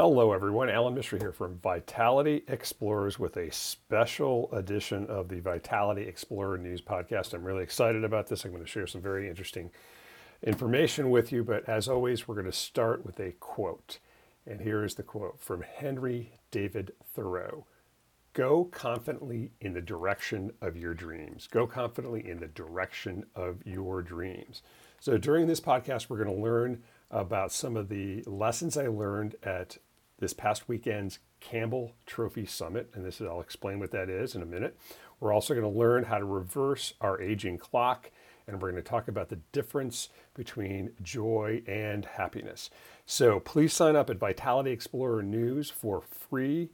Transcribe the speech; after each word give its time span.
Hello, 0.00 0.30
everyone. 0.30 0.70
Alan 0.70 0.94
Mishra 0.94 1.18
here 1.18 1.32
from 1.32 1.58
Vitality 1.58 2.44
Explorers 2.46 3.18
with 3.18 3.36
a 3.36 3.50
special 3.50 4.48
edition 4.52 5.04
of 5.08 5.28
the 5.28 5.40
Vitality 5.40 6.02
Explorer 6.02 6.56
News 6.56 6.80
Podcast. 6.80 7.34
I'm 7.34 7.42
really 7.42 7.64
excited 7.64 8.04
about 8.04 8.28
this. 8.28 8.44
I'm 8.44 8.52
going 8.52 8.62
to 8.62 8.70
share 8.70 8.86
some 8.86 9.00
very 9.00 9.28
interesting 9.28 9.72
information 10.40 11.10
with 11.10 11.32
you, 11.32 11.42
but 11.42 11.68
as 11.68 11.88
always, 11.88 12.28
we're 12.28 12.36
going 12.36 12.46
to 12.46 12.52
start 12.52 13.04
with 13.04 13.18
a 13.18 13.32
quote. 13.40 13.98
And 14.46 14.60
here 14.60 14.84
is 14.84 14.94
the 14.94 15.02
quote 15.02 15.40
from 15.40 15.62
Henry 15.62 16.38
David 16.52 16.92
Thoreau 17.04 17.66
Go 18.34 18.66
confidently 18.66 19.50
in 19.60 19.72
the 19.72 19.80
direction 19.80 20.52
of 20.60 20.76
your 20.76 20.94
dreams. 20.94 21.48
Go 21.48 21.66
confidently 21.66 22.24
in 22.24 22.38
the 22.38 22.46
direction 22.46 23.24
of 23.34 23.66
your 23.66 24.00
dreams. 24.00 24.62
So, 25.00 25.18
during 25.18 25.48
this 25.48 25.60
podcast, 25.60 26.08
we're 26.08 26.22
going 26.22 26.36
to 26.36 26.40
learn 26.40 26.84
about 27.10 27.50
some 27.50 27.76
of 27.76 27.88
the 27.88 28.22
lessons 28.26 28.76
I 28.76 28.86
learned 28.86 29.34
at 29.42 29.78
this 30.18 30.32
past 30.32 30.68
weekend's 30.68 31.18
Campbell 31.40 31.92
Trophy 32.06 32.46
Summit. 32.46 32.90
And 32.94 33.04
this 33.04 33.20
is, 33.20 33.26
I'll 33.26 33.40
explain 33.40 33.78
what 33.78 33.90
that 33.92 34.08
is 34.10 34.34
in 34.34 34.42
a 34.42 34.46
minute. 34.46 34.76
We're 35.20 35.32
also 35.32 35.54
going 35.54 35.70
to 35.70 35.78
learn 35.78 36.04
how 36.04 36.18
to 36.18 36.24
reverse 36.24 36.94
our 37.00 37.20
aging 37.20 37.58
clock. 37.58 38.10
And 38.46 38.62
we're 38.62 38.70
going 38.70 38.82
to 38.82 38.88
talk 38.88 39.08
about 39.08 39.28
the 39.28 39.40
difference 39.52 40.08
between 40.34 40.92
joy 41.02 41.62
and 41.66 42.04
happiness. 42.04 42.70
So 43.04 43.40
please 43.40 43.74
sign 43.74 43.94
up 43.94 44.08
at 44.08 44.18
Vitality 44.18 44.70
Explorer 44.70 45.22
News 45.22 45.70
for 45.70 46.00
free 46.00 46.70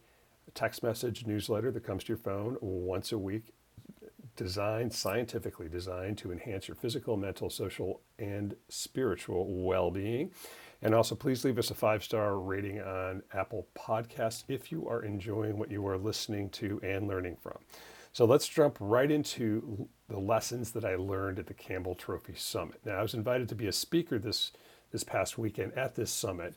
text 0.55 0.83
message 0.83 1.27
newsletter 1.27 1.71
that 1.73 1.85
comes 1.85 2.05
to 2.05 2.09
your 2.09 2.19
phone 2.19 2.57
once 2.61 3.13
a 3.13 3.19
week 3.19 3.53
designed, 4.37 4.93
scientifically 4.93 5.69
designed 5.69 6.19
to 6.19 6.33
enhance 6.33 6.69
your 6.69 6.75
physical, 6.75 7.17
mental, 7.17 7.51
social, 7.51 8.01
and 8.19 8.55
spiritual 8.69 9.47
well 9.65 9.91
being. 9.91 10.31
And 10.83 10.95
also, 10.95 11.15
please 11.15 11.45
leave 11.45 11.59
us 11.59 11.71
a 11.71 11.75
five 11.75 12.05
star 12.05 12.39
rating 12.39 12.81
on 12.81 13.23
Apple 13.33 13.67
Podcasts 13.77 14.45
if 14.49 14.71
you 14.71 14.89
are 14.89 15.03
enjoying 15.03 15.59
what 15.59 15.71
you 15.71 15.87
are 15.87 15.97
listening 15.97 16.51
to 16.51 16.81
and 16.83 17.09
learning 17.09 17.37
from. 17.41 17.59
So 18.13 18.25
let's 18.27 18.47
jump 18.47 18.77
right 18.79 19.11
into 19.11 19.89
the 20.09 20.19
lessons 20.19 20.71
that 20.73 20.85
I 20.85 20.95
learned 20.95 21.39
at 21.39 21.47
the 21.47 21.55
Campbell 21.55 21.95
Trophy 21.95 22.35
Summit. 22.37 22.81
Now, 22.85 22.99
I 22.99 23.03
was 23.03 23.15
invited 23.15 23.49
to 23.49 23.55
be 23.57 23.67
a 23.67 23.73
speaker 23.73 24.19
this, 24.19 24.53
this 24.93 25.03
past 25.03 25.37
weekend 25.37 25.73
at 25.73 25.97
this 25.97 26.13
summit. 26.13 26.55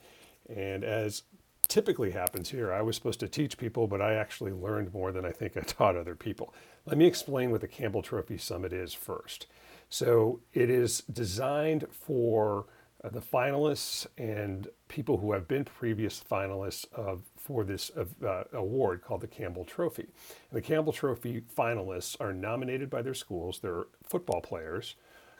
And 0.55 0.83
as 0.83 1.23
typically 1.67 2.11
happens 2.11 2.49
here. 2.49 2.71
I 2.71 2.81
was 2.81 2.95
supposed 2.95 3.19
to 3.21 3.27
teach 3.27 3.57
people, 3.57 3.87
but 3.87 4.01
I 4.01 4.13
actually 4.15 4.51
learned 4.51 4.93
more 4.93 5.11
than 5.11 5.25
I 5.25 5.31
think 5.31 5.57
I 5.57 5.61
taught 5.65 5.95
other 5.95 6.15
people. 6.15 6.53
Let 6.85 6.97
me 6.97 7.05
explain 7.05 7.51
what 7.51 7.61
the 7.61 7.67
Campbell 7.67 8.01
Trophy 8.01 8.37
Summit 8.37 8.73
is 8.73 8.93
first. 8.93 9.47
So, 9.89 10.41
it 10.53 10.69
is 10.69 11.01
designed 11.01 11.85
for 11.91 12.65
uh, 13.03 13.09
the 13.09 13.21
finalists 13.21 14.07
and 14.17 14.67
people 14.87 15.17
who 15.17 15.31
have 15.31 15.47
been 15.47 15.63
previous 15.63 16.21
finalists 16.21 16.85
of 16.93 17.23
for 17.37 17.63
this 17.63 17.91
uh, 17.95 18.43
award 18.51 19.01
called 19.01 19.21
the 19.21 19.27
Campbell 19.27 19.63
Trophy. 19.63 20.07
And 20.49 20.57
the 20.57 20.61
Campbell 20.61 20.91
Trophy 20.91 21.43
finalists 21.55 22.17
are 22.19 22.33
nominated 22.33 22.89
by 22.89 23.01
their 23.01 23.13
schools. 23.13 23.59
They're 23.59 23.85
football 24.03 24.41
players 24.41 24.95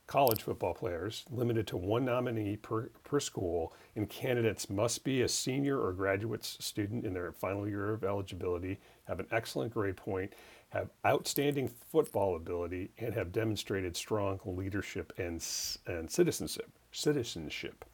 college 0.07 0.41
football 0.41 0.73
players, 0.73 1.25
limited 1.29 1.67
to 1.67 1.77
one 1.77 2.05
nominee 2.05 2.55
per, 2.55 2.89
per 3.03 3.19
school, 3.19 3.73
and 3.95 4.09
candidates 4.09 4.69
must 4.69 5.03
be 5.03 5.21
a 5.21 5.27
senior 5.27 5.79
or 5.79 5.91
graduate 5.91 6.45
student 6.45 7.05
in 7.05 7.13
their 7.13 7.33
final 7.33 7.67
year 7.67 7.93
of 7.93 8.05
eligibility, 8.05 8.79
have 9.03 9.19
an 9.19 9.27
excellent 9.31 9.73
grade 9.73 9.97
point, 9.97 10.31
have 10.69 10.89
outstanding 11.05 11.67
football 11.67 12.35
ability, 12.37 12.89
and 12.97 13.13
have 13.13 13.33
demonstrated 13.33 13.95
strong 13.95 14.39
leadership 14.45 15.11
and, 15.17 15.45
and 15.87 16.09
citizenship. 16.09 16.69
Citizenship. 16.91 17.85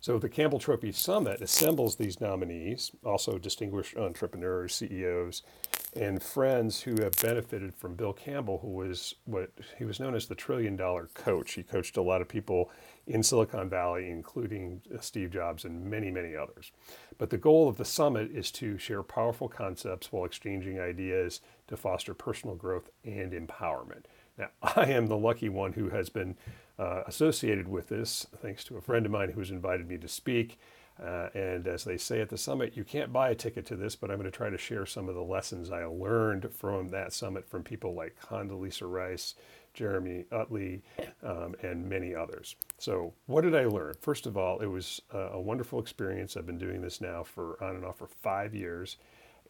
So 0.00 0.18
the 0.18 0.28
Campbell 0.28 0.58
Trophy 0.58 0.92
Summit 0.92 1.40
assembles 1.40 1.96
these 1.96 2.20
nominees, 2.20 2.90
also 3.04 3.38
distinguished 3.38 3.96
entrepreneurs, 3.96 4.74
CEOs, 4.74 5.42
and 5.96 6.22
friends 6.22 6.82
who 6.82 7.02
have 7.02 7.20
benefited 7.20 7.74
from 7.74 7.94
Bill 7.94 8.12
Campbell, 8.12 8.58
who 8.58 8.68
was 8.68 9.14
what 9.24 9.50
he 9.78 9.84
was 9.84 10.00
known 10.00 10.14
as 10.14 10.26
the 10.26 10.34
trillion 10.34 10.76
dollar 10.76 11.08
coach. 11.14 11.52
He 11.52 11.62
coached 11.62 11.96
a 11.96 12.02
lot 12.02 12.20
of 12.20 12.28
people 12.28 12.70
in 13.06 13.22
Silicon 13.22 13.68
Valley, 13.68 14.10
including 14.10 14.82
uh, 14.92 15.00
Steve 15.00 15.30
Jobs 15.30 15.64
and 15.64 15.84
many, 15.84 16.10
many 16.10 16.34
others. 16.34 16.72
But 17.18 17.30
the 17.30 17.38
goal 17.38 17.68
of 17.68 17.76
the 17.76 17.84
summit 17.84 18.30
is 18.32 18.50
to 18.52 18.78
share 18.78 19.02
powerful 19.02 19.48
concepts 19.48 20.10
while 20.10 20.24
exchanging 20.24 20.80
ideas 20.80 21.40
to 21.68 21.76
foster 21.76 22.14
personal 22.14 22.56
growth 22.56 22.90
and 23.04 23.32
empowerment. 23.32 24.04
Now, 24.38 24.48
I 24.62 24.86
am 24.86 25.06
the 25.06 25.16
lucky 25.16 25.48
one 25.48 25.74
who 25.74 25.90
has 25.90 26.08
been 26.08 26.36
uh, 26.78 27.02
associated 27.06 27.68
with 27.68 27.88
this, 27.88 28.26
thanks 28.36 28.64
to 28.64 28.76
a 28.76 28.80
friend 28.80 29.06
of 29.06 29.12
mine 29.12 29.30
who 29.30 29.40
has 29.40 29.50
invited 29.50 29.88
me 29.88 29.98
to 29.98 30.08
speak. 30.08 30.58
Uh, 31.02 31.28
and 31.34 31.66
as 31.66 31.84
they 31.84 31.96
say 31.96 32.20
at 32.20 32.28
the 32.28 32.38
summit, 32.38 32.76
you 32.76 32.84
can't 32.84 33.12
buy 33.12 33.30
a 33.30 33.34
ticket 33.34 33.66
to 33.66 33.76
this, 33.76 33.96
but 33.96 34.10
I'm 34.10 34.18
going 34.18 34.30
to 34.30 34.36
try 34.36 34.48
to 34.48 34.58
share 34.58 34.86
some 34.86 35.08
of 35.08 35.16
the 35.16 35.22
lessons 35.22 35.70
I 35.70 35.84
learned 35.84 36.52
from 36.54 36.88
that 36.88 37.12
summit 37.12 37.48
from 37.48 37.64
people 37.64 37.94
like 37.94 38.16
Condoleezza 38.20 38.88
Rice, 38.90 39.34
Jeremy 39.72 40.24
Utley, 40.30 40.82
um, 41.24 41.56
and 41.62 41.88
many 41.88 42.14
others. 42.14 42.54
So, 42.78 43.12
what 43.26 43.42
did 43.42 43.56
I 43.56 43.64
learn? 43.64 43.94
First 44.00 44.26
of 44.26 44.36
all, 44.36 44.60
it 44.60 44.66
was 44.66 45.02
a, 45.10 45.40
wonderful 45.40 45.80
experience. 45.80 46.36
I've 46.36 46.46
been 46.46 46.58
doing 46.58 46.80
this 46.80 47.00
now 47.00 47.24
for 47.24 47.62
on 47.62 47.74
and 47.74 47.84
off 47.84 47.98
for 47.98 48.06
five 48.06 48.54
years. 48.54 48.96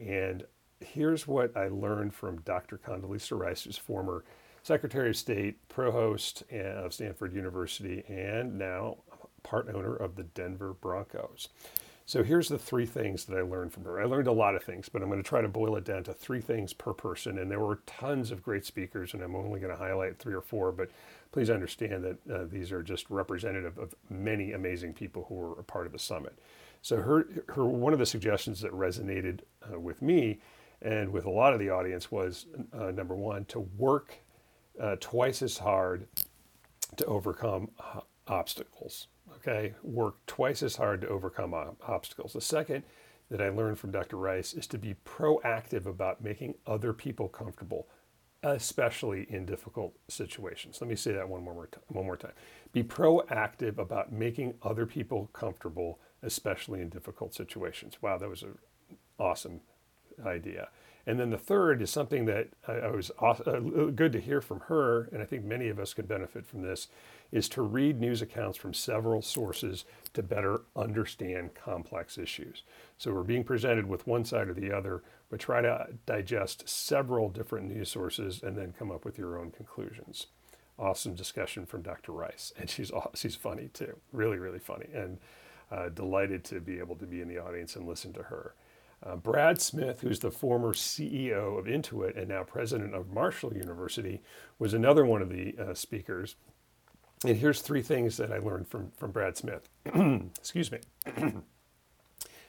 And 0.01 0.45
here's 0.81 1.29
what 1.29 1.55
I 1.55 1.69
learned 1.69 2.15
from 2.15 2.41
Dr. 2.41 2.79
Condoleezza 2.79 3.39
Rice, 3.39 3.65
who's 3.65 3.77
former 3.77 4.25
Secretary 4.63 5.11
of 5.11 5.17
State, 5.17 5.69
provost 5.69 6.43
of 6.51 6.95
Stanford 6.95 7.35
University, 7.35 8.03
and 8.09 8.59
now 8.59 8.97
part 9.45 9.69
owner 9.73 9.95
of 9.95 10.17
the 10.17 10.25
Denver 10.25 10.75
Broncos. 10.75 11.49
So 12.07 12.23
here's 12.23 12.49
the 12.49 12.59
three 12.59 12.85
things 12.85 13.25
that 13.25 13.39
I 13.39 13.41
learned 13.41 13.73
from 13.73 13.85
her. 13.85 13.99
I 13.99 14.05
learned 14.05 14.27
a 14.27 14.33
lot 14.33 14.55
of 14.55 14.63
things, 14.63 14.91
but 14.91 15.01
I'm 15.01 15.09
going 15.09 15.23
to 15.23 15.29
try 15.29 15.41
to 15.41 15.49
boil 15.49 15.77
it 15.77 15.85
down 15.85 16.05
to 16.05 16.13
three 16.13 16.41
things 16.41 16.75
per 16.75 16.93
person. 16.93 17.39
And 17.39 17.51
there 17.51 17.61
were 17.61 17.81
tons 17.87 18.31
of 18.31 18.43
great 18.43 18.67
speakers, 18.67 19.15
and 19.15 19.23
I'm 19.23 19.35
only 19.35 19.59
going 19.59 19.73
to 19.73 19.79
highlight 19.79 20.19
three 20.19 20.35
or 20.35 20.43
four. 20.43 20.71
But 20.71 20.91
please 21.33 21.49
understand 21.49 22.05
that 22.05 22.31
uh, 22.31 22.45
these 22.51 22.73
are 22.73 22.83
just 22.83 23.09
representative 23.09 23.79
of 23.79 23.95
many 24.11 24.53
amazing 24.53 24.93
people 24.93 25.25
who 25.29 25.35
were 25.35 25.59
a 25.59 25.65
part 25.65 25.87
of 25.87 25.93
the 25.93 25.99
summit. 25.99 26.39
So 26.83 26.97
her, 26.97 27.27
her 27.49 27.65
one 27.65 27.95
of 27.95 27.99
the 27.99 28.07
suggestions 28.07 28.61
that 28.61 28.73
resonated 28.73 29.41
uh, 29.73 29.81
with 29.81 30.03
me 30.03 30.41
and 30.83 31.11
with 31.11 31.25
a 31.25 31.31
lot 31.31 31.55
of 31.55 31.59
the 31.59 31.71
audience 31.71 32.13
was 32.13 32.45
uh, 32.79 32.91
number 32.91 33.15
one 33.15 33.47
to 33.47 33.61
work 33.79 34.19
uh, 34.79 34.97
twice 35.01 35.41
as 35.41 35.57
hard 35.57 36.07
to 36.97 37.05
overcome 37.07 37.71
uh, 37.79 38.01
obstacles. 39.45 39.57
Okay, 39.57 39.75
work 39.83 40.27
twice 40.27 40.63
as 40.63 40.77
hard 40.77 41.01
to 41.03 41.09
overcome 41.09 41.55
obstacles. 41.87 42.33
The 42.33 42.41
second 42.41 42.85
that 43.31 43.41
I 43.41 43.49
learned 43.49 43.79
from 43.79 43.91
Dr. 43.91 44.17
Rice 44.17 44.55
is 44.55 44.67
to 44.69 44.79
be 44.79 44.95
proactive 45.05 45.87
about 45.87 46.23
making 46.23 46.55
other 46.67 46.93
people 46.93 47.29
comfortable, 47.29 47.89
especially 48.43 49.27
in 49.31 49.47
difficult 49.47 49.95
situations. 50.09 50.81
Let 50.81 50.91
me 50.91 50.97
say 50.97 51.13
that 51.13 51.29
one 51.29 51.43
more, 51.43 51.69
one 51.89 52.05
more 52.05 52.17
time. 52.17 52.33
Be 52.73 52.83
proactive 52.83 53.79
about 53.79 54.13
making 54.13 54.55
other 54.63 54.87
people 54.87 55.31
comfortable, 55.33 56.01
especially 56.23 56.81
in 56.81 56.91
difficult 56.91 57.35
situations. 57.35 57.97
Wow, 58.03 58.19
that 58.19 58.29
was 58.29 58.43
an 58.43 58.59
awesome 59.19 59.61
idea. 60.25 60.69
And 61.07 61.21
then 61.21 61.31
the 61.31 61.39
third 61.39 61.83
is 61.83 61.91
something 61.91 62.25
that 62.27 62.49
I, 62.67 62.89
was 62.89 63.11
uh, 63.19 63.61
good 63.95 64.13
to 64.13 64.21
hear 64.21 64.41
from 64.41 64.61
her, 64.61 65.09
and 65.13 65.21
I 65.21 65.27
think 65.27 65.45
many 65.45 65.69
of 65.69 65.79
us 65.79 65.93
could 65.93 66.09
benefit 66.09 66.47
from 66.47 66.63
this, 66.63 66.89
is 67.31 67.49
to 67.51 67.63
read 67.63 68.01
news 68.01 68.23
accounts 68.23 68.57
from 68.57 68.73
several 68.73 69.21
sources 69.21 69.85
to 70.15 70.23
better 70.23 70.63
understand 70.75 71.55
complex 71.55 72.17
issues. 72.17 72.63
So 72.97 73.13
we're 73.13 73.23
being 73.23 73.45
presented 73.45 73.87
with 73.87 74.07
one 74.07 74.25
side 74.25 74.49
or 74.49 74.55
the 74.55 74.73
other, 74.73 75.03
but 75.29 75.41
try 75.41 75.61
to 75.61 75.89
digest 76.07 76.69
several 76.69 77.29
different 77.29 77.69
news 77.69 77.91
sources 77.91 78.43
and 78.43 78.57
then 78.57 78.75
come 78.79 78.91
up 78.91 79.05
with 79.05 79.19
your 79.19 79.39
own 79.39 79.51
conclusions. 79.51 80.29
Awesome 80.79 81.15
discussion 81.15 81.67
from 81.67 81.83
Dr. 81.83 82.13
Rice, 82.13 82.53
and 82.59 82.69
she's 82.69 82.91
she's 83.15 83.37
funny 83.37 83.69
too, 83.73 83.97
really 84.13 84.39
really 84.39 84.59
funny, 84.59 84.87
and 84.93 85.19
uh, 85.71 85.89
delighted 85.89 86.43
to 86.45 86.61
be 86.61 86.79
able 86.79 86.97
to 86.97 87.07
be 87.07 87.21
in 87.21 87.29
the 87.29 87.39
audience 87.39 87.77
and 87.77 87.87
listen 87.87 88.13
to 88.13 88.25
her. 88.25 88.55
Uh, 89.05 89.17
Brad 89.17 89.61
Smith, 89.61 90.01
who's 90.01 90.21
the 90.21 90.31
former 90.31 90.73
CEO 90.73 91.59
of 91.59 91.67
Intuit 91.67 92.17
and 92.17 92.29
now 92.29 92.43
president 92.43 92.95
of 92.95 93.13
Marshall 93.13 93.55
University, 93.55 94.23
was 94.59 94.73
another 94.73 95.05
one 95.05 95.21
of 95.21 95.29
the 95.29 95.55
uh, 95.59 95.75
speakers. 95.75 96.37
And 97.25 97.37
here's 97.37 97.61
three 97.61 97.83
things 97.83 98.17
that 98.17 98.33
I 98.33 98.39
learned 98.39 98.69
from, 98.69 98.93
from 98.97 99.11
Brad 99.11 99.37
Smith. 99.37 99.69
Excuse 100.39 100.73
me. 100.73 100.79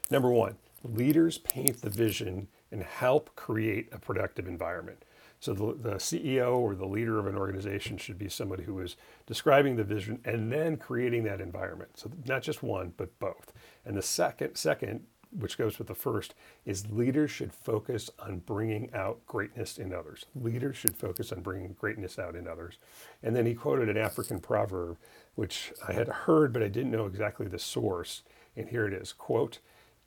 Number 0.10 0.30
one, 0.30 0.56
leaders 0.84 1.38
paint 1.40 1.82
the 1.82 1.90
vision 1.90 2.48
and 2.72 2.84
help 2.84 3.36
create 3.36 3.90
a 3.92 4.00
productive 4.00 4.48
environment. 4.48 5.04
So 5.40 5.54
the, 5.54 5.90
the 5.90 5.96
CEO 5.96 6.58
or 6.58 6.76
the 6.76 6.88
leader 6.88 7.20
of 7.20 7.28
an 7.28 7.36
organization 7.36 7.98
should 7.98 8.18
be 8.18 8.30
somebody 8.30 8.64
who 8.64 8.80
is 8.80 8.96
describing 9.26 9.76
the 9.76 9.84
vision 9.84 10.20
and 10.26 10.52
then 10.52 10.78
creating 10.78 11.24
that 11.26 11.42
environment. 11.42 11.92
So 11.98 12.12
not 12.26 12.42
just 12.42 12.64
one, 12.64 12.94
but 12.96 13.18
both. 13.20 13.52
And 13.86 13.96
the 13.96 14.02
second, 14.02 14.56
second 14.56 15.06
which 15.38 15.58
goes 15.58 15.78
with 15.78 15.88
the 15.88 15.96
first, 15.96 16.34
is 16.66 16.90
leaders 16.90 17.32
should 17.32 17.54
focus 17.54 18.10
on 18.20 18.40
bringing 18.40 18.94
out 18.94 19.26
greatness 19.26 19.78
in 19.78 19.94
others. 19.94 20.26
Leaders 20.36 20.78
should 20.78 20.96
focus 20.96 21.32
on 21.32 21.42
bringing 21.42 21.74
greatness 21.80 22.18
out 22.18 22.36
in 22.36 22.48
others. 22.48 22.78
And 23.22 23.36
then 23.36 23.46
he 23.46 23.54
quoted 23.54 23.90
an 23.90 23.98
African 23.98 24.40
proverb, 24.40 24.98
which 25.36 25.74
I 25.88 25.94
had 25.94 26.08
heard, 26.08 26.54
but 26.54 26.64
I 26.64 26.68
didn't 26.68 26.92
know 26.92 27.06
exactly 27.06 27.48
the 27.48 27.60
source. 27.60 28.24
And 28.56 28.70
here 28.70 28.86
it 28.86 28.94
is 28.94 29.14
quote, 29.14 29.60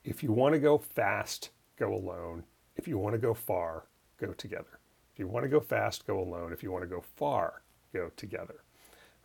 if 0.05 0.23
you 0.23 0.33
want 0.33 0.55
to 0.55 0.61
go 0.61 0.79
fast, 0.79 1.51
go 1.79 1.93
alone. 1.95 2.45
If 2.77 2.89
you 2.89 2.97
want 2.99 3.15
to 3.15 3.19
go 3.19 3.35
far, 3.35 3.85
go 4.21 4.33
together. 4.33 4.79
If 5.13 5.19
you 5.19 5.27
want 5.27 5.45
to 5.45 5.51
go 5.51 5.61
fast, 5.61 6.07
go 6.07 6.19
alone. 6.19 6.53
If 6.53 6.63
you 6.63 6.71
want 6.71 6.85
to 6.85 6.89
go 6.89 7.03
far, 7.17 7.63
go 7.93 8.11
together. 8.17 8.63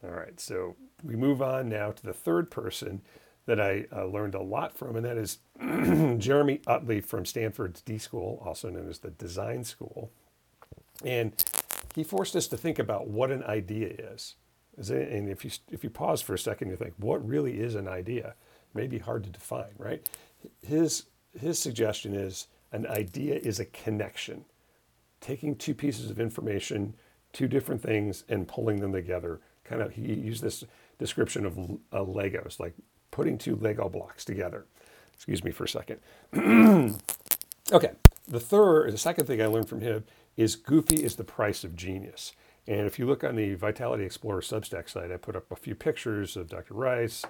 All 0.03 0.11
right, 0.11 0.37
so 0.39 0.75
we 1.03 1.15
move 1.15 1.41
on 1.41 1.69
now 1.69 1.91
to 1.91 2.03
the 2.03 2.13
third 2.13 2.51
person 2.51 3.01
that 3.45 3.59
I 3.59 3.85
uh, 3.91 4.05
learned 4.05 4.35
a 4.35 4.41
lot 4.41 4.77
from, 4.77 4.95
and 4.95 5.05
that 5.05 5.17
is 5.17 5.39
Jeremy 6.17 6.61
Utley 6.65 7.01
from 7.01 7.25
Stanford's 7.25 7.81
D 7.81 7.97
School, 7.97 8.41
also 8.45 8.69
known 8.69 8.89
as 8.89 8.99
the 8.99 9.11
Design 9.11 9.63
School. 9.63 10.11
And 11.03 11.33
he 11.95 12.03
forced 12.03 12.35
us 12.35 12.47
to 12.47 12.57
think 12.57 12.79
about 12.79 13.07
what 13.07 13.31
an 13.31 13.43
idea 13.43 13.89
is. 13.89 14.35
And 14.77 15.29
if 15.29 15.45
you, 15.45 15.51
if 15.69 15.83
you 15.83 15.89
pause 15.89 16.21
for 16.21 16.33
a 16.33 16.39
second, 16.39 16.69
you 16.69 16.75
think, 16.75 16.93
what 16.97 17.25
really 17.27 17.59
is 17.59 17.75
an 17.75 17.87
idea? 17.87 18.27
It 18.27 18.75
may 18.75 18.87
be 18.87 18.97
hard 18.97 19.23
to 19.25 19.29
define, 19.29 19.73
right? 19.77 20.07
His, 20.65 21.03
his 21.39 21.59
suggestion 21.59 22.15
is 22.15 22.47
an 22.71 22.87
idea 22.87 23.35
is 23.35 23.59
a 23.59 23.65
connection, 23.65 24.45
taking 25.21 25.55
two 25.55 25.75
pieces 25.75 26.09
of 26.09 26.19
information, 26.19 26.95
two 27.33 27.47
different 27.47 27.81
things, 27.81 28.23
and 28.29 28.47
pulling 28.47 28.79
them 28.79 28.91
together. 28.91 29.41
Kind 29.63 29.81
of, 29.81 29.93
he 29.93 30.01
used 30.01 30.41
this 30.41 30.63
description 30.97 31.45
of 31.45 31.57
uh, 31.91 32.03
Legos, 32.03 32.59
like 32.59 32.73
putting 33.13 33.37
two 33.37 33.55
Lego 33.55 33.87
blocks 33.87 34.25
together. 34.25 34.65
Excuse 35.13 35.43
me 35.43 35.51
for 35.51 35.65
a 35.65 35.69
second. 35.69 35.99
okay, 37.71 37.91
the 38.27 38.39
third, 38.39 38.91
the 38.91 38.97
second 38.97 39.27
thing 39.27 39.39
I 39.41 39.45
learned 39.45 39.69
from 39.69 39.81
him 39.81 40.03
is 40.35 40.55
goofy 40.55 41.03
is 41.03 41.15
the 41.15 41.23
price 41.23 41.63
of 41.63 41.75
genius. 41.75 42.33
And 42.67 42.87
if 42.87 42.97
you 42.97 43.05
look 43.05 43.23
on 43.23 43.35
the 43.35 43.53
Vitality 43.53 44.03
Explorer 44.03 44.41
Substack 44.41 44.89
site, 44.89 45.11
I 45.11 45.17
put 45.17 45.35
up 45.35 45.51
a 45.51 45.55
few 45.55 45.75
pictures 45.75 46.35
of 46.35 46.49
Dr. 46.49 46.73
Rice, 46.73 47.23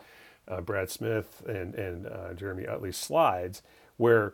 uh, 0.47 0.62
Brad 0.62 0.89
Smith, 0.89 1.44
and, 1.47 1.75
and 1.75 2.07
uh, 2.07 2.33
Jeremy 2.33 2.65
Utley's 2.65 2.97
slides 2.97 3.62
where 3.97 4.33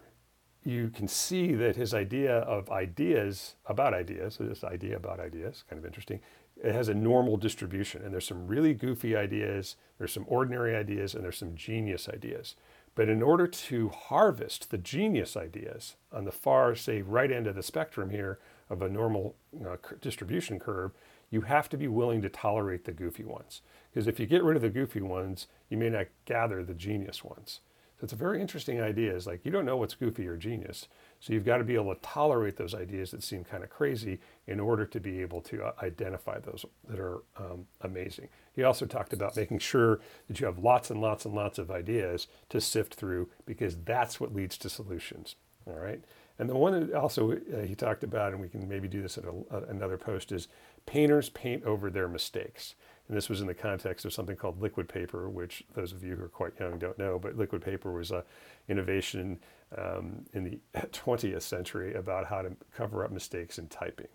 you 0.63 0.90
can 0.90 1.07
see 1.07 1.56
that 1.56 1.75
his 1.75 1.94
idea 1.95 2.40
of 2.40 2.69
ideas 2.69 3.56
about 3.66 3.95
ideas, 3.95 4.36
so 4.36 4.44
this 4.44 4.63
idea 4.63 4.98
about 4.98 5.19
ideas, 5.19 5.63
kind 5.68 5.80
of 5.80 5.86
interesting, 5.86 6.19
it 6.64 6.74
has 6.74 6.90
a 6.90 6.94
normal 6.94 7.38
distribution. 7.38 8.04
And 8.04 8.14
there's 8.14 8.28
some 8.28 8.48
really 8.48 8.74
goofy 8.74 9.16
ideas, 9.16 9.76
there's 9.98 10.14
some 10.14 10.26
ordinary 10.28 10.76
ideas, 10.76 11.14
and 11.14 11.24
there's 11.24 11.38
some 11.38 11.56
genius 11.56 12.10
ideas. 12.10 12.56
But 12.96 13.10
in 13.10 13.22
order 13.22 13.48
to 13.48 13.90
harvest 13.90 14.72
the 14.72 14.78
genius 14.78 15.38
ideas 15.38 15.96
on 16.12 16.26
the 16.26 16.32
far, 16.32 16.76
say, 16.76 17.02
right 17.02 17.32
end 17.32 17.48
of 17.48 17.56
the 17.56 17.64
spectrum 17.64 18.10
here 18.10 18.40
of 18.70 18.82
a 18.82 18.90
normal 18.90 19.36
uh, 19.66 19.78
distribution 20.02 20.60
curve, 20.60 20.92
you 21.30 21.42
have 21.42 21.70
to 21.70 21.78
be 21.78 21.88
willing 21.88 22.22
to 22.22 22.30
tolerate 22.30 22.86
the 22.86 22.92
goofy 22.92 23.24
ones. 23.24 23.62
Because 23.92 24.08
if 24.08 24.20
you 24.20 24.26
get 24.26 24.44
rid 24.44 24.56
of 24.56 24.62
the 24.62 24.70
goofy 24.70 25.02
ones, 25.02 25.48
you 25.70 25.78
may 25.78 25.90
not 25.90 26.08
gather 26.26 26.64
the 26.64 26.74
genius 26.74 27.24
ones. 27.24 27.62
So 28.00 28.06
it's 28.06 28.14
a 28.14 28.18
very 28.18 28.42
interesting 28.42 28.82
idea. 28.82 29.16
Is 29.16 29.28
like 29.28 29.46
you 29.46 29.52
don't 29.52 29.66
know 29.66 29.78
what's 29.78 29.94
goofy 29.94 30.28
or 30.28 30.38
genius, 30.38 30.88
so 31.19 31.33
you've 31.33 31.45
got 31.45 31.57
to 31.57 31.63
be 31.63 31.75
able 31.75 31.94
to 31.94 32.01
tolerate 32.01 32.56
those 32.56 32.74
ideas 32.74 33.12
that 33.12 33.24
seem 33.24 33.44
kind 33.44 33.63
of 33.63 33.69
crazy 33.69 34.19
in 34.48 34.60
order 34.60 34.86
to 34.86 35.00
be 35.00 35.21
able 35.21 35.42
to 35.42 35.63
uh, 35.63 35.71
identify 35.83 36.39
those 36.39 36.66
that 36.88 37.00
are 37.00 37.21
um, 37.38 37.68
amazing. 37.81 38.30
He 38.54 38.63
also 38.63 38.86
talked 38.86 39.12
about 39.12 39.36
making 39.36 39.60
sure 39.60 40.00
that 40.27 40.39
you 40.39 40.45
have 40.45 40.60
lots 40.60 40.89
and 40.89 41.01
lots 41.01 41.25
and 41.25 41.33
lots 41.33 41.60
of 41.60 41.69
ideas 41.69 42.27
to 42.50 42.62
sift 42.62 42.95
through 42.95 43.30
because 43.45 43.75
that's 43.83 44.19
what 44.19 44.33
leads 44.33 44.57
to 44.60 44.69
solutions. 44.69 45.36
All 45.68 45.75
right. 45.75 46.01
And 46.39 46.50
the 46.50 46.56
one 46.56 46.88
that 46.88 46.95
also 46.98 47.33
uh, 47.33 47.62
he 47.66 47.75
talked 47.75 48.04
about, 48.04 48.31
and 48.31 48.42
we 48.42 48.48
can 48.48 48.68
maybe 48.68 48.88
do 48.88 49.01
this 49.01 49.18
at 49.18 49.25
a, 49.25 49.63
another 49.69 49.98
post, 49.98 50.31
is 50.31 50.48
painters 50.86 51.30
paint 51.30 51.66
over 51.66 51.89
their 51.89 52.07
mistakes. 52.07 52.75
And 53.10 53.18
this 53.18 53.27
was 53.27 53.42
in 53.42 53.48
the 53.48 53.54
context 53.54 54.06
of 54.06 54.13
something 54.13 54.38
called 54.38 54.62
liquid 54.62 54.88
paper, 54.88 55.30
which 55.30 55.63
those 55.74 55.92
of 55.92 56.04
you 56.04 56.16
who 56.16 56.24
are 56.24 56.30
quite 56.30 56.54
young 56.60 56.80
don't 56.80 56.98
know, 56.98 57.19
but 57.19 57.38
liquid 57.38 57.62
paper 57.62 57.92
was 57.92 58.12
an 58.12 58.24
innovation 58.69 59.39
um, 59.77 60.25
in 60.33 60.44
the 60.44 60.60
20th 60.80 61.42
century 61.42 61.94
about 61.94 62.27
how 62.27 62.42
to 62.42 62.56
cover 62.75 63.04
up 63.04 63.12
mistakes 63.12 63.57
in 63.57 63.68
typing. 63.68 64.07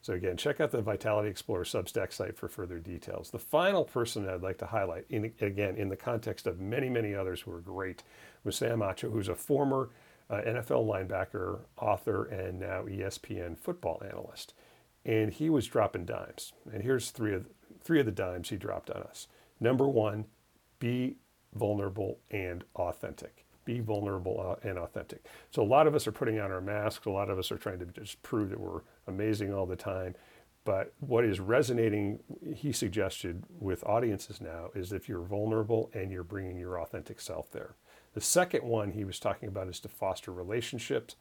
So 0.00 0.14
again, 0.14 0.36
check 0.36 0.60
out 0.60 0.70
the 0.70 0.80
Vitality 0.80 1.28
Explorer 1.28 1.64
Substack 1.64 2.12
site 2.12 2.36
for 2.36 2.48
further 2.48 2.78
details. 2.78 3.30
The 3.30 3.38
final 3.38 3.84
person 3.84 4.28
I'd 4.28 4.42
like 4.42 4.58
to 4.58 4.66
highlight, 4.66 5.06
in, 5.10 5.32
again, 5.40 5.76
in 5.76 5.88
the 5.88 5.96
context 5.96 6.46
of 6.46 6.60
many, 6.60 6.88
many 6.88 7.14
others 7.14 7.40
who 7.40 7.52
are 7.52 7.60
great, 7.60 8.04
was 8.44 8.56
Sam 8.56 8.78
Acho, 8.78 9.12
who's 9.12 9.28
a 9.28 9.34
former 9.34 9.90
uh, 10.30 10.40
NFL 10.46 10.86
linebacker, 10.86 11.60
author, 11.80 12.24
and 12.24 12.60
now 12.60 12.84
ESPN 12.84 13.58
football 13.58 14.00
analyst. 14.04 14.54
And 15.04 15.32
he 15.32 15.50
was 15.50 15.66
dropping 15.66 16.04
dimes. 16.04 16.52
And 16.72 16.82
here's 16.82 17.10
three 17.10 17.34
of 17.34 17.46
three 17.82 18.00
of 18.00 18.06
the 18.06 18.12
dimes 18.12 18.50
he 18.50 18.56
dropped 18.56 18.90
on 18.90 19.02
us. 19.02 19.26
Number 19.60 19.88
one, 19.88 20.26
be 20.78 21.16
vulnerable 21.54 22.18
and 22.30 22.64
authentic. 22.76 23.46
Be 23.68 23.80
vulnerable 23.80 24.40
uh, 24.40 24.66
and 24.66 24.78
authentic. 24.78 25.26
So 25.50 25.62
a 25.62 25.62
lot 25.62 25.86
of 25.86 25.94
us 25.94 26.06
are 26.06 26.12
putting 26.12 26.40
on 26.40 26.50
our 26.50 26.62
masks. 26.62 27.04
A 27.04 27.10
lot 27.10 27.28
of 27.28 27.38
us 27.38 27.52
are 27.52 27.58
trying 27.58 27.78
to 27.80 27.84
just 27.84 28.22
prove 28.22 28.48
that 28.48 28.58
we're 28.58 28.80
amazing 29.06 29.52
all 29.52 29.66
the 29.66 29.76
time. 29.76 30.14
But 30.64 30.94
what 31.00 31.22
is 31.22 31.38
resonating, 31.38 32.20
he 32.56 32.72
suggested, 32.72 33.44
with 33.60 33.84
audiences 33.84 34.40
now 34.40 34.70
is 34.74 34.90
if 34.90 35.06
you're 35.06 35.20
vulnerable 35.20 35.90
and 35.92 36.10
you're 36.10 36.24
bringing 36.24 36.56
your 36.56 36.80
authentic 36.80 37.20
self 37.20 37.52
there. 37.52 37.74
The 38.14 38.22
second 38.22 38.64
one 38.64 38.92
he 38.92 39.04
was 39.04 39.20
talking 39.20 39.50
about 39.50 39.68
is 39.68 39.80
to 39.80 39.88
foster 39.88 40.32
relationships 40.32 41.16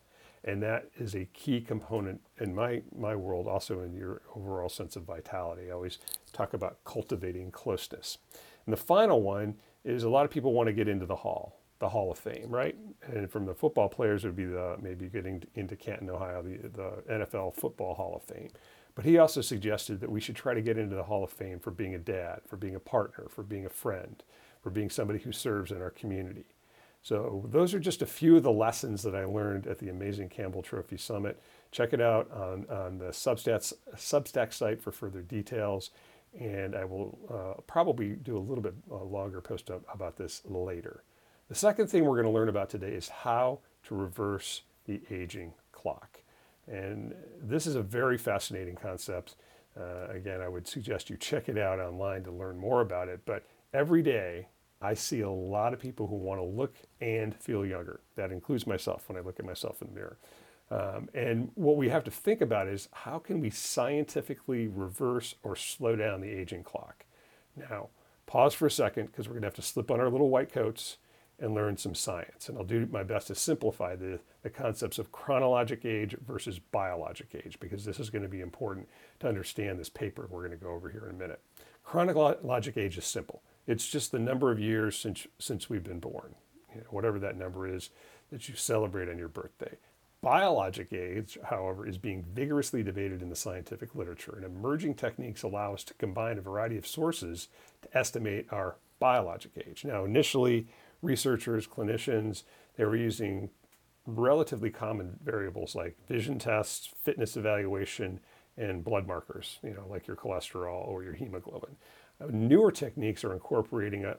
and 0.46 0.64
that 0.64 0.90
is 0.98 1.16
a 1.16 1.26
key 1.34 1.60
component 1.60 2.22
in 2.40 2.56
my 2.56 2.82
my 2.98 3.16
world 3.16 3.48
also 3.48 3.82
in 3.82 3.94
your 3.94 4.22
overall 4.36 4.70
sense 4.70 4.96
of 4.96 5.02
vitality 5.02 5.64
i 5.70 5.74
always 5.74 5.98
talk 6.32 6.54
about 6.54 6.78
cultivating 6.86 7.50
closeness 7.50 8.20
and 8.66 8.72
the 8.72 8.78
final 8.78 9.24
one 9.24 9.56
is 9.84 10.04
a 10.04 10.10
lot 10.10 10.26
of 10.26 10.30
people 10.30 10.54
want 10.54 10.68
to 10.68 10.74
get 10.74 10.88
into 10.88 11.08
the 11.08 11.16
hall 11.16 11.60
the 11.80 11.90
hall 11.90 12.12
of 12.12 12.18
fame 12.18 12.48
right 12.50 12.76
and 13.04 13.30
from 13.30 13.46
the 13.46 13.54
football 13.54 13.90
players 13.90 14.24
it 14.24 14.30
would 14.30 14.36
be 14.36 14.46
the 14.46 14.78
maybe 14.82 15.08
getting 15.08 15.44
into 15.56 15.76
canton 15.76 16.10
ohio 16.10 16.42
the, 16.42 16.58
the 16.70 17.26
nfl 17.26 17.54
football 17.54 17.94
hall 17.94 18.16
of 18.16 18.24
fame 18.24 18.50
but 18.96 19.06
he 19.06 19.18
also 19.18 19.42
suggested 19.42 20.00
that 20.00 20.12
we 20.12 20.20
should 20.20 20.36
try 20.36 20.54
to 20.54 20.62
get 20.62 20.78
into 20.78 20.96
the 20.96 21.04
hall 21.04 21.24
of 21.24 21.30
fame 21.30 21.60
for 21.60 21.72
being 21.72 21.96
a 21.96 22.00
dad 22.00 22.40
for 22.48 22.58
being 22.58 22.76
a 22.76 22.80
partner 22.80 23.26
for 23.30 23.44
being 23.44 23.66
a 23.66 23.70
friend 23.70 24.24
for 24.62 24.70
being 24.70 24.90
somebody 24.90 25.20
who 25.20 25.32
serves 25.32 25.72
in 25.72 25.82
our 25.82 25.92
community 25.92 26.46
so 27.08 27.46
those 27.50 27.74
are 27.74 27.80
just 27.80 28.02
a 28.02 28.06
few 28.06 28.36
of 28.36 28.44
the 28.44 28.52
lessons 28.52 29.02
that 29.04 29.16
I 29.16 29.24
learned 29.24 29.66
at 29.66 29.80
the 29.80 29.88
Amazing 29.88 30.28
Campbell 30.28 30.62
Trophy 30.62 30.98
Summit. 30.98 31.42
Check 31.72 31.94
it 31.94 32.02
out 32.02 32.30
on, 32.32 32.66
on 32.70 32.98
the 32.98 33.12
Substats, 33.12 33.72
Substack 33.96 34.52
site 34.52 34.82
for 34.82 34.92
further 34.92 35.22
details. 35.22 35.92
And 36.38 36.76
I 36.76 36.84
will 36.84 37.18
uh, 37.30 37.62
probably 37.62 38.10
do 38.10 38.38
a 38.38 38.40
little 38.40 38.62
bit 38.62 38.74
uh, 38.92 39.04
longer 39.04 39.40
post 39.40 39.70
about 39.70 40.18
this 40.18 40.42
later. 40.46 41.04
The 41.50 41.56
second 41.56 41.88
thing 41.88 42.04
we're 42.04 42.22
going 42.22 42.26
to 42.26 42.32
learn 42.32 42.50
about 42.50 42.70
today 42.70 42.90
is 42.90 43.08
how 43.08 43.60
to 43.84 43.96
reverse 43.96 44.64
the 44.86 45.02
aging 45.10 45.54
clock. 45.72 46.20
And 46.68 47.16
this 47.42 47.66
is 47.66 47.76
a 47.76 47.82
very 47.82 48.18
fascinating 48.18 48.76
concept. 48.76 49.36
Uh, 49.80 50.10
again, 50.10 50.42
I 50.42 50.50
would 50.50 50.68
suggest 50.68 51.10
you 51.10 51.16
check 51.16 51.48
it 51.48 51.58
out 51.58 51.80
online 51.80 52.24
to 52.24 52.32
learn 52.32 52.58
more 52.58 52.82
about 52.82 53.08
it. 53.08 53.22
But 53.26 53.46
every 53.74 54.02
day, 54.02 54.50
I 54.82 54.94
see 54.94 55.22
a 55.22 55.30
lot 55.30 55.74
of 55.74 55.80
people 55.80 56.08
who 56.08 56.18
want 56.18 56.40
to 56.42 56.46
look 56.46 56.76
and 57.00 57.34
feel 57.34 57.66
younger. 57.66 58.02
That 58.16 58.32
includes 58.32 58.68
myself 58.68 59.08
when 59.08 59.18
I 59.18 59.22
look 59.22 59.40
at 59.40 59.46
myself 59.46 59.82
in 59.82 59.88
the 59.88 59.94
mirror. 59.94 60.18
Um, 60.70 61.08
and 61.14 61.50
what 61.56 61.78
we 61.78 61.88
have 61.88 62.04
to 62.04 62.12
think 62.12 62.42
about 62.42 62.68
is 62.68 62.90
how 62.92 63.20
can 63.20 63.40
we 63.40 63.50
scientifically 63.50 64.68
reverse 64.68 65.36
or 65.44 65.56
slow 65.56 65.96
down 65.96 66.20
the 66.20 66.30
aging 66.30 66.64
clock? 66.64 67.06
Now, 67.56 67.88
pause 68.26 68.54
for 68.54 68.66
a 68.66 68.72
second 68.72 69.06
because 69.08 69.30
we're 69.30 69.36
going 69.36 69.44
to 69.44 69.48
have 69.48 69.54
to 69.56 69.62
slip 69.62 69.90
on 69.90 70.02
our 70.02 70.10
little 70.10 70.30
white 70.30 70.52
coats 70.52 70.98
and 71.40 71.54
learn 71.54 71.78
some 71.78 71.94
science. 71.94 72.50
And 72.50 72.58
I'll 72.58 72.64
do 72.64 72.88
my 72.92 73.04
best 73.04 73.28
to 73.28 73.36
simplify 73.36 73.96
the, 73.96 74.20
the 74.42 74.50
concepts 74.50 74.98
of 74.98 75.12
chronologic 75.12 75.86
age 75.86 76.16
versus 76.26 76.60
biologic 76.60 77.28
age 77.36 77.60
because 77.60 77.86
this 77.86 78.00
is 78.00 78.10
going 78.10 78.24
to 78.24 78.30
be 78.30 78.42
important 78.42 78.88
to 79.20 79.28
understand 79.28 79.80
this 79.80 79.90
paper 79.90 80.28
we're 80.30 80.48
going 80.48 80.58
to 80.58 80.64
go 80.64 80.72
over 80.72 80.90
here 80.90 81.06
in 81.08 81.16
a 81.16 81.20
minute. 81.20 81.40
Chronologic 81.84 82.76
age 82.76 82.98
is 82.98 83.06
simple. 83.06 83.44
It's 83.68 83.88
just 83.88 84.12
the 84.12 84.20
number 84.20 84.52
of 84.52 84.60
years 84.60 84.98
since 84.98 85.28
since 85.40 85.70
we've 85.70 85.84
been 85.84 86.00
born, 86.00 86.36
you 86.74 86.82
know, 86.82 86.88
whatever 86.90 87.20
that 87.20 87.38
number 87.38 87.68
is 87.68 87.90
that 88.32 88.50
you 88.50 88.56
celebrate 88.56 89.10
on 89.10 89.18
your 89.18 89.28
birthday. 89.28 89.78
Biologic 90.22 90.92
age, 90.92 91.38
however, 91.46 91.88
is 91.88 91.98
being 91.98 92.24
vigorously 92.34 92.82
debated 92.82 93.22
in 93.22 93.30
the 93.30 93.36
scientific 93.36 93.94
literature, 93.94 94.34
and 94.36 94.44
emerging 94.44 94.96
techniques 94.96 95.44
allow 95.44 95.74
us 95.74 95.84
to 95.86 95.94
combine 95.94 96.38
a 96.38 96.42
variety 96.42 96.78
of 96.78 96.88
sources 96.88 97.50
to 97.84 97.98
estimate 97.98 98.48
our 98.52 98.78
biologic 99.00 99.52
age. 99.68 99.86
Now, 99.86 100.06
initially, 100.06 100.68
researchers, 101.02 101.68
clinicians, 101.68 102.44
they 102.76 102.86
were 102.86 102.96
using 102.96 103.50
relatively 104.06 104.70
common 104.70 105.20
variables 105.24 105.76
like 105.76 105.96
vision 106.08 106.40
tests, 106.40 106.90
fitness 107.04 107.36
evaluation, 107.36 108.20
and 108.58 108.84
blood 108.84 109.06
markers, 109.06 109.60
you 109.64 109.74
know, 109.74 109.86
like 109.90 110.08
your 110.08 110.16
cholesterol 110.16 110.88
or 110.88 111.04
your 111.04 111.14
hemoglobin. 111.14 111.76
Uh, 112.20 112.28
newer 112.32 112.72
techniques 112.72 113.24
are 113.24 113.34
incorporating 113.34 114.06
a 114.06 114.18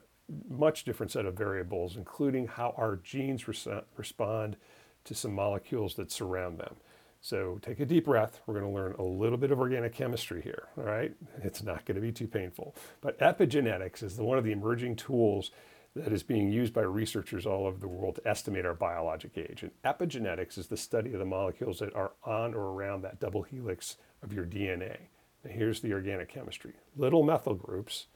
much 0.49 0.85
different 0.85 1.11
set 1.11 1.27
of 1.27 1.35
variables, 1.35 1.97
including 1.97 2.47
how 2.47 2.75
our 2.77 2.97
genes 2.97 3.49
res- 3.49 3.67
respond 3.97 4.57
to 5.05 5.15
some 5.15 5.35
molecules 5.35 5.95
that 5.95 6.13
surround 6.13 6.59
them. 6.59 6.77
So 7.21 7.59
take 7.63 7.81
a 7.81 7.87
deep 7.87 8.05
breath. 8.05 8.41
We're 8.47 8.61
going 8.61 8.73
to 8.73 8.79
learn 8.79 8.95
a 8.99 9.03
little 9.03 9.39
bit 9.39 9.51
of 9.51 9.59
organic 9.59 9.93
chemistry 9.93 10.41
here. 10.41 10.69
All 10.77 10.85
right. 10.85 11.13
It's 11.43 11.63
not 11.63 11.85
going 11.85 11.97
to 11.97 12.01
be 12.01 12.13
too 12.13 12.29
painful. 12.29 12.77
But 13.01 13.19
epigenetics 13.19 14.03
is 14.03 14.17
the, 14.17 14.23
one 14.23 14.39
of 14.39 14.45
the 14.45 14.53
emerging 14.53 14.97
tools 14.97 15.51
that 15.99 16.13
is 16.13 16.23
being 16.23 16.51
used 16.51 16.73
by 16.73 16.83
researchers 16.83 17.47
all 17.47 17.67
over 17.67 17.79
the 17.79 17.89
world 17.89 18.17
to 18.17 18.29
estimate 18.29 18.65
our 18.65 18.75
biologic 18.75 19.37
age. 19.37 19.63
And 19.63 19.73
epigenetics 19.85 20.57
is 20.59 20.69
the 20.69 20.77
study 20.77 21.13
of 21.13 21.19
the 21.19 21.25
molecules 21.25 21.81
that 21.81 21.95
are 21.95 22.13
on 22.25 22.55
or 22.55 22.73
around 22.73 23.03
that 23.03 23.21
double 23.21 23.43
helix 23.43 23.97
of 24.23 24.33
your 24.33 24.45
DNA. 24.45 24.97
Now, 25.45 25.51
here's 25.51 25.81
the 25.81 25.93
organic 25.93 26.29
chemistry 26.29 26.75
little 26.97 27.23
methyl 27.23 27.55
groups 27.55 28.07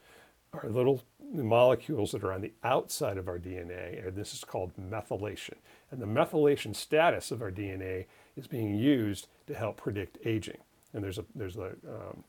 are 0.53 0.69
little 0.69 1.03
molecules 1.33 2.13
that 2.13 2.23
are 2.23 2.33
on 2.33 2.43
the 2.43 2.53
outside 2.63 3.17
of 3.17 3.27
our 3.27 3.39
DNA, 3.39 4.07
and 4.07 4.17
this 4.17 4.35
is 4.35 4.45
called 4.45 4.73
methylation. 4.77 5.55
And 5.91 6.01
the 6.01 6.07
methylation 6.07 6.77
status 6.77 7.31
of 7.31 7.41
our 7.41 7.51
DNA 7.51 8.07
is 8.37 8.47
being 8.47 8.75
used 8.75 9.29
to 9.47 9.55
help 9.55 9.79
predict 9.79 10.19
aging. 10.25 10.59
And 10.93 11.03
there's 11.03 11.19
a 11.19 11.25
there's 11.35 11.57
a, 11.57 11.73
um, 11.89 12.25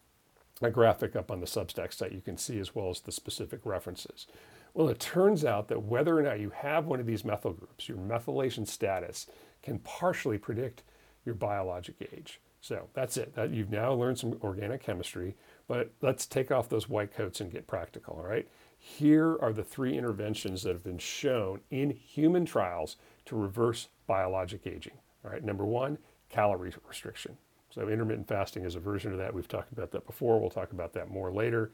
a 0.62 0.70
graphic 0.70 1.16
up 1.16 1.32
on 1.32 1.42
the 1.42 1.46
Substack 1.46 1.94
site 1.94 2.14
you 2.14 2.22
can 2.22 2.38
see 2.38 2.60
as 2.60 2.74
well 2.74 2.90
as 2.90 3.02
the 3.02 3.12
specific 3.12 3.62
references. 3.66 4.28
Well, 4.74 4.90
it 4.90 5.00
turns 5.00 5.46
out 5.46 5.68
that 5.68 5.84
whether 5.84 6.18
or 6.18 6.24
not 6.24 6.40
you 6.40 6.50
have 6.50 6.86
one 6.86 7.00
of 7.00 7.06
these 7.06 7.24
methyl 7.24 7.54
groups, 7.54 7.88
your 7.88 7.98
methylation 7.98 8.68
status 8.68 9.28
can 9.62 9.80
partially 9.80 10.38
predict 10.38 10.84
your 11.26 11.36
biologic 11.36 11.96
age. 12.12 12.42
So 12.60 12.88
that's 12.94 13.18
it. 13.18 13.36
That, 13.36 13.52
you've 13.52 13.70
now 13.70 13.94
learned 13.94 14.18
some 14.18 14.40
organic 14.42 14.82
chemistry, 14.82 15.36
but 15.68 15.92
let's 16.02 16.26
take 16.26 16.50
off 16.50 16.70
those 16.70 16.90
white 16.90 17.14
coats 17.14 17.40
and 17.40 17.52
get 17.52 17.68
practical, 17.68 18.16
all 18.16 18.26
right? 18.26 18.48
Here 18.80 19.38
are 19.42 19.54
the 19.54 19.64
three 19.64 19.98
interventions 19.98 20.64
that 20.64 20.74
have 20.74 20.84
been 20.84 20.98
shown 20.98 21.60
in 21.70 21.92
human 21.92 22.46
trials 22.46 22.98
to 23.26 23.36
reverse 23.36 23.90
biologic 24.08 24.66
aging. 24.66 24.98
All 25.24 25.32
right, 25.32 25.44
number 25.44 25.66
one, 25.66 25.98
calorie 26.30 26.74
restriction. 26.88 27.38
So 27.70 27.90
intermittent 27.90 28.28
fasting 28.28 28.66
is 28.66 28.76
a 28.76 28.80
version 28.80 29.12
of 29.12 29.18
that. 29.20 29.34
We've 29.34 29.48
talked 29.48 29.72
about 29.72 29.92
that 29.92 30.06
before. 30.06 30.40
We'll 30.40 30.50
talk 30.50 30.72
about 30.72 30.94
that 30.94 31.10
more 31.10 31.32
later 31.32 31.72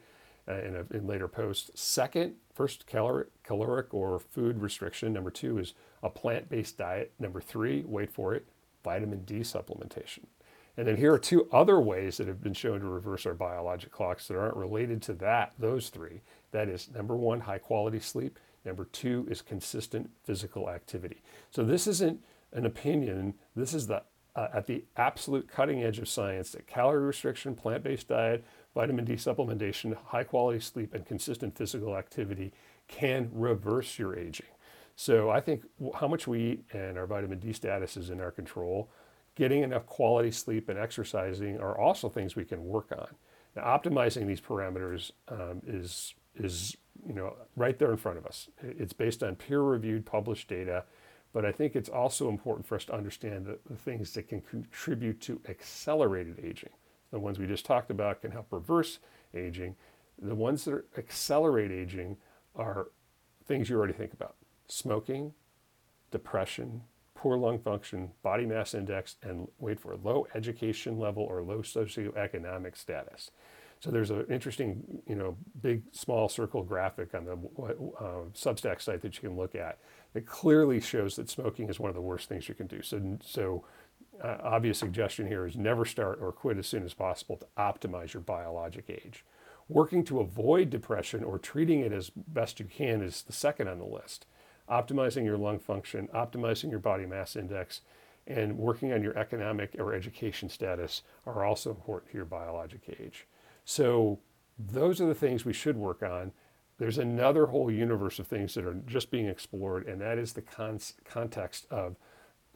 uh, 0.49 0.61
in, 0.61 0.75
a, 0.75 0.97
in 0.97 1.07
later 1.07 1.27
posts. 1.27 1.69
Second, 1.79 2.35
first 2.53 2.87
caloric, 2.87 3.27
caloric 3.43 3.93
or 3.93 4.19
food 4.19 4.61
restriction. 4.61 5.13
Number 5.13 5.31
two 5.31 5.57
is 5.57 5.73
a 6.01 6.09
plant-based 6.09 6.77
diet. 6.77 7.13
Number 7.19 7.39
three, 7.39 7.83
wait 7.85 8.11
for 8.11 8.33
it, 8.33 8.47
vitamin 8.83 9.23
D 9.23 9.41
supplementation. 9.41 10.25
And 10.77 10.87
then 10.87 10.95
here 10.95 11.13
are 11.13 11.19
two 11.19 11.47
other 11.51 11.79
ways 11.79 12.17
that 12.17 12.27
have 12.27 12.41
been 12.41 12.53
shown 12.53 12.79
to 12.79 12.85
reverse 12.85 13.25
our 13.25 13.33
biologic 13.33 13.91
clocks 13.91 14.27
that 14.27 14.37
aren't 14.37 14.55
related 14.55 15.01
to 15.03 15.13
that, 15.15 15.53
those 15.59 15.89
three. 15.89 16.21
That 16.51 16.69
is 16.69 16.89
number 16.93 17.15
one, 17.17 17.41
high 17.41 17.57
quality 17.57 17.99
sleep. 17.99 18.39
Number 18.63 18.85
two 18.85 19.27
is 19.29 19.41
consistent 19.41 20.09
physical 20.23 20.69
activity. 20.69 21.21
So 21.51 21.63
this 21.63 21.85
isn't 21.85 22.21
an 22.53 22.65
opinion. 22.65 23.33
This 23.55 23.73
is 23.73 23.87
the 23.87 24.03
uh, 24.35 24.47
at 24.53 24.67
the 24.67 24.85
absolute 24.95 25.49
cutting 25.49 25.83
edge 25.83 25.99
of 25.99 26.07
science 26.07 26.51
that 26.51 26.67
calorie 26.67 27.03
restriction, 27.03 27.55
plant-based 27.55 28.07
diet, 28.07 28.45
vitamin 28.73 29.05
D 29.05 29.13
supplementation, 29.13 29.95
high 30.07 30.23
quality 30.23 30.59
sleep, 30.59 30.93
and 30.93 31.05
consistent 31.05 31.57
physical 31.57 31.97
activity 31.97 32.53
can 32.87 33.29
reverse 33.33 33.99
your 33.99 34.17
aging. 34.17 34.47
So 34.95 35.29
I 35.29 35.39
think 35.39 35.63
how 35.95 36.07
much 36.07 36.27
we 36.27 36.41
eat 36.41 36.65
and 36.73 36.97
our 36.97 37.07
vitamin 37.07 37.39
D 37.39 37.53
status 37.53 37.95
is 37.95 38.09
in 38.09 38.19
our 38.19 38.31
control. 38.31 38.89
Getting 39.35 39.63
enough 39.63 39.85
quality 39.85 40.31
sleep 40.31 40.67
and 40.67 40.77
exercising 40.77 41.59
are 41.59 41.77
also 41.77 42.09
things 42.09 42.35
we 42.35 42.43
can 42.43 42.65
work 42.65 42.91
on. 42.91 43.07
Now, 43.55 43.63
optimizing 43.63 44.27
these 44.27 44.41
parameters 44.41 45.11
um, 45.29 45.61
is 45.65 46.13
is 46.35 46.75
you 47.07 47.13
know 47.13 47.35
right 47.55 47.79
there 47.79 47.91
in 47.91 47.97
front 47.97 48.17
of 48.17 48.25
us. 48.25 48.49
It's 48.61 48.93
based 48.93 49.23
on 49.23 49.35
peer-reviewed, 49.35 50.05
published 50.05 50.49
data, 50.49 50.83
but 51.31 51.45
I 51.45 51.51
think 51.51 51.75
it's 51.75 51.89
also 51.89 52.27
important 52.27 52.67
for 52.67 52.75
us 52.75 52.85
to 52.85 52.93
understand 52.93 53.45
the, 53.45 53.59
the 53.69 53.77
things 53.77 54.13
that 54.13 54.27
can 54.27 54.41
contribute 54.41 55.21
to 55.21 55.39
accelerated 55.47 56.39
aging. 56.43 56.71
The 57.11 57.19
ones 57.19 57.39
we 57.39 57.47
just 57.47 57.65
talked 57.65 57.91
about 57.91 58.21
can 58.21 58.31
help 58.31 58.47
reverse 58.51 58.99
aging. 59.33 59.75
The 60.21 60.35
ones 60.35 60.65
that 60.65 60.83
accelerate 60.97 61.71
aging 61.71 62.17
are 62.55 62.87
things 63.45 63.69
you 63.69 63.77
already 63.77 63.93
think 63.93 64.13
about: 64.13 64.35
smoking, 64.67 65.33
depression, 66.11 66.81
poor 67.15 67.37
lung 67.37 67.59
function, 67.59 68.11
body 68.23 68.45
mass 68.45 68.73
index, 68.73 69.15
and 69.23 69.47
wait 69.59 69.79
for 69.79 69.95
low 69.97 70.27
education 70.35 70.99
level 70.99 71.23
or 71.23 71.41
low 71.41 71.59
socioeconomic 71.59 72.77
status. 72.77 73.31
So 73.81 73.91
there's 73.91 74.11
an 74.11 74.25
interesting, 74.29 75.01
you 75.07 75.15
know, 75.15 75.37
big 75.61 75.83
small 75.93 76.27
circle 76.27 76.63
graphic 76.63 77.15
on 77.15 77.23
the 77.23 77.33
uh, 77.33 78.25
Substack 78.33 78.81
site 78.81 79.01
that 79.01 79.15
you 79.15 79.21
can 79.21 79.37
look 79.37 79.55
at 79.55 79.79
that 80.13 80.25
clearly 80.25 80.81
shows 80.81 81.15
that 81.15 81.29
smoking 81.29 81.69
is 81.69 81.79
one 81.79 81.89
of 81.89 81.95
the 81.95 82.01
worst 82.01 82.27
things 82.27 82.49
you 82.49 82.55
can 82.55 82.67
do. 82.67 82.81
So, 82.81 83.17
so 83.23 83.63
uh, 84.21 84.37
obvious 84.43 84.79
suggestion 84.79 85.27
here 85.27 85.45
is 85.45 85.55
never 85.55 85.85
start 85.85 86.19
or 86.21 86.31
quit 86.31 86.57
as 86.57 86.67
soon 86.67 86.83
as 86.83 86.93
possible 86.93 87.37
to 87.37 87.47
optimize 87.57 88.13
your 88.13 88.21
biologic 88.21 88.89
age. 88.89 89.23
Working 89.67 90.03
to 90.05 90.19
avoid 90.19 90.69
depression 90.69 91.23
or 91.23 91.37
treating 91.37 91.81
it 91.81 91.91
as 91.91 92.09
best 92.09 92.59
you 92.59 92.65
can 92.65 93.01
is 93.01 93.21
the 93.21 93.33
second 93.33 93.67
on 93.67 93.79
the 93.79 93.85
list. 93.85 94.25
Optimizing 94.69 95.25
your 95.25 95.37
lung 95.37 95.59
function, 95.59 96.07
optimizing 96.13 96.69
your 96.69 96.79
body 96.79 97.05
mass 97.05 97.35
index, 97.35 97.81
and 98.27 98.57
working 98.57 98.93
on 98.93 99.01
your 99.01 99.17
economic 99.17 99.75
or 99.79 99.93
education 99.93 100.49
status 100.49 101.01
are 101.25 101.43
also 101.43 101.71
important 101.71 102.11
to 102.11 102.17
your 102.17 102.25
biologic 102.25 102.81
age. 102.99 103.25
So 103.65 104.19
those 104.57 104.99
are 105.01 105.07
the 105.07 105.15
things 105.15 105.45
we 105.45 105.53
should 105.53 105.77
work 105.77 106.03
on. 106.03 106.31
There's 106.77 106.97
another 106.97 107.47
whole 107.47 107.71
universe 107.71 108.19
of 108.19 108.27
things 108.27 108.53
that 108.53 108.65
are 108.65 108.75
just 108.85 109.11
being 109.11 109.27
explored, 109.27 109.87
and 109.87 109.99
that 110.01 110.17
is 110.17 110.33
the 110.33 110.41
con- 110.41 110.79
context 111.03 111.65
of 111.69 111.97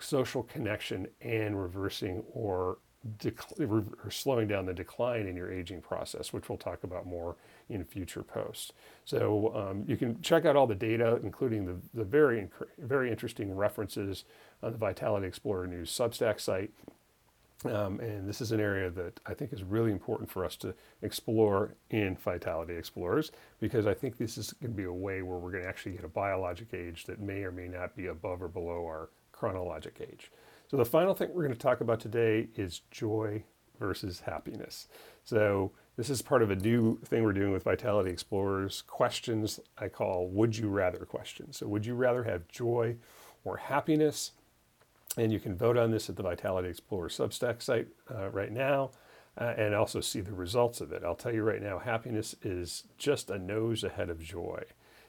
social 0.04 0.44
connection 0.44 1.08
and 1.22 1.62
reversing 1.62 2.24
or, 2.34 2.78
dec- 3.18 3.60
or 4.06 4.12
slowing 4.12 4.48
down 4.48 4.66
the 4.66 4.74
decline 4.74 5.28
in 5.28 5.36
your 5.36 5.52
aging 5.52 5.82
process, 5.82 6.34
which 6.34 6.50
we'll 6.50 6.58
talk 6.58 6.84
about 6.84 7.06
more 7.06 7.36
in 7.70 7.84
future 7.84 8.24
posts. 8.24 8.74
So 9.06 9.54
um, 9.56 9.84
you 9.88 9.98
can 9.98 10.22
check 10.22 10.46
out 10.46 10.56
all 10.56 10.68
the 10.68 10.76
data, 10.76 11.20
including 11.24 11.66
the, 11.66 11.76
the 11.94 12.04
very, 12.04 12.50
very 12.78 13.10
interesting 13.10 13.56
references 13.56 14.26
on 14.62 14.72
the 14.72 14.78
Vitality 14.78 15.28
Explorer 15.28 15.68
News 15.68 15.92
Substack 15.92 16.40
site. 16.40 16.72
Um, 17.66 18.02
and 18.02 18.28
this 18.28 18.42
is 18.42 18.52
an 18.52 18.60
area 18.60 18.90
that 18.90 19.22
I 19.26 19.34
think 19.34 19.54
is 19.54 19.64
really 19.64 19.92
important 19.92 20.30
for 20.30 20.44
us 20.44 20.58
to 20.58 20.74
explore 21.02 21.76
in 21.92 22.18
Vitality 22.18 22.76
Explorers 22.76 23.32
because 23.62 23.88
I 23.88 23.94
think 23.94 24.18
this 24.18 24.38
is 24.38 24.52
going 24.54 24.74
to 24.74 24.78
be 24.78 24.84
a 24.84 24.92
way 24.92 25.22
where 25.22 25.38
we're 25.38 25.52
going 25.52 25.64
to 25.64 25.70
actually 25.70 25.94
get 25.94 26.04
a 26.04 26.10
biologic 26.10 26.74
age 26.74 27.06
that 27.06 27.22
may 27.22 27.44
or 27.44 27.52
may 27.52 27.70
not 27.70 27.96
be 27.96 28.08
above 28.08 28.42
or 28.42 28.50
below 28.50 28.84
our 28.86 29.10
chronologic 29.44 30.00
age. 30.00 30.32
So, 30.72 30.78
the 30.78 30.86
final 30.86 31.14
thing 31.14 31.28
we're 31.34 31.44
going 31.44 31.54
to 31.54 31.60
talk 31.60 31.82
about 31.82 32.00
today 32.00 32.48
is 32.56 32.80
joy 32.92 33.44
versus 33.78 34.22
happiness. 34.22 34.88
So, 35.26 35.74
this 35.98 36.10
is 36.10 36.22
part 36.22 36.42
of 36.42 36.50
a 36.50 36.56
new 36.56 36.98
thing 37.04 37.24
we're 37.24 37.34
doing 37.34 37.52
with 37.52 37.64
Vitality 37.64 38.10
Explorers 38.10 38.84
questions 38.84 39.60
I 39.78 39.90
call 39.90 40.30
would 40.30 40.56
you 40.56 40.70
rather 40.70 41.00
questions. 41.00 41.58
So, 41.58 41.68
would 41.68 41.86
you 41.86 41.94
rather 41.94 42.24
have 42.24 42.48
joy 42.48 42.96
or 43.44 43.58
happiness? 43.58 44.32
And 45.18 45.34
you 45.34 45.42
can 45.42 45.58
vote 45.58 45.76
on 45.76 45.92
this 45.92 46.10
at 46.10 46.16
the 46.16 46.24
Vitality 46.24 46.70
Explorer 46.70 47.10
Substack 47.10 47.62
site 47.62 47.90
uh, 48.10 48.30
right 48.30 48.52
now 48.54 48.92
uh, 49.38 49.56
and 49.58 49.76
also 49.76 50.00
see 50.00 50.22
the 50.22 50.32
results 50.32 50.80
of 50.80 50.94
it. 50.94 51.04
I'll 51.04 51.16
tell 51.16 51.34
you 51.34 51.44
right 51.44 51.62
now, 51.62 51.80
happiness 51.80 52.34
is 52.44 52.86
just 52.98 53.30
a 53.30 53.38
nose 53.38 53.84
ahead 53.84 54.10
of 54.10 54.24
joy. 54.24 54.64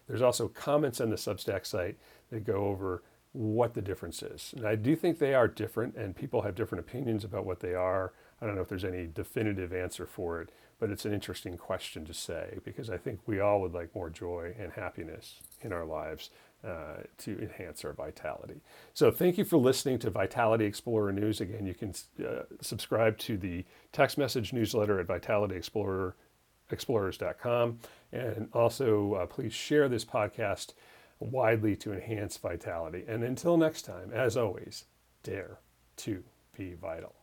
There's 0.08 0.22
also 0.22 0.48
comments 0.48 1.00
on 1.00 1.10
the 1.10 1.16
Substack 1.16 1.64
site 1.64 1.98
that 2.30 2.42
go 2.42 2.64
over 2.66 3.04
what 3.34 3.74
the 3.74 3.82
difference 3.82 4.22
is. 4.22 4.54
And 4.56 4.66
I 4.66 4.76
do 4.76 4.96
think 4.96 5.18
they 5.18 5.34
are 5.34 5.48
different, 5.48 5.96
and 5.96 6.14
people 6.14 6.42
have 6.42 6.54
different 6.54 6.86
opinions 6.86 7.24
about 7.24 7.44
what 7.44 7.60
they 7.60 7.74
are. 7.74 8.12
I 8.40 8.46
don't 8.46 8.54
know 8.54 8.62
if 8.62 8.68
there's 8.68 8.84
any 8.84 9.06
definitive 9.06 9.72
answer 9.72 10.06
for 10.06 10.40
it, 10.40 10.50
but 10.78 10.90
it's 10.90 11.04
an 11.04 11.12
interesting 11.12 11.56
question 11.56 12.04
to 12.04 12.14
say 12.14 12.58
because 12.64 12.90
I 12.90 12.96
think 12.96 13.20
we 13.26 13.40
all 13.40 13.60
would 13.60 13.74
like 13.74 13.94
more 13.94 14.08
joy 14.08 14.54
and 14.58 14.72
happiness 14.72 15.40
in 15.62 15.72
our 15.72 15.84
lives 15.84 16.30
uh, 16.64 16.98
to 17.18 17.38
enhance 17.40 17.84
our 17.84 17.92
vitality. 17.92 18.60
So, 18.94 19.10
thank 19.10 19.36
you 19.36 19.44
for 19.44 19.56
listening 19.56 19.98
to 20.00 20.10
Vitality 20.10 20.64
Explorer 20.64 21.12
News. 21.12 21.40
Again, 21.40 21.66
you 21.66 21.74
can 21.74 21.92
uh, 22.24 22.42
subscribe 22.60 23.18
to 23.18 23.36
the 23.36 23.64
text 23.92 24.16
message 24.16 24.52
newsletter 24.52 25.00
at 25.00 25.08
vitalityexplorers.com. 25.08 27.78
And 28.12 28.48
also, 28.52 29.14
uh, 29.14 29.26
please 29.26 29.52
share 29.52 29.88
this 29.88 30.04
podcast 30.04 30.74
widely 31.30 31.76
to 31.76 31.92
enhance 31.92 32.36
vitality. 32.36 33.04
And 33.06 33.24
until 33.24 33.56
next 33.56 33.82
time, 33.82 34.10
as 34.12 34.36
always, 34.36 34.84
dare 35.22 35.58
to 35.96 36.22
be 36.56 36.74
vital. 36.74 37.14